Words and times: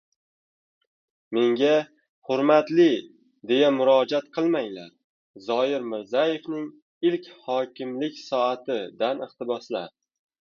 «Menga 1.37 1.73
«hurmatli» 2.29 2.87
deya 3.51 3.67
murojaat 3.75 4.31
qilmanglar»- 4.37 4.89
Zoyir 5.49 5.85
Mirzayevning 5.91 6.65
ilk 7.11 7.29
«hokimlik 7.51 8.19
soati»dan 8.25 9.23
iqtiboslar 9.29 9.95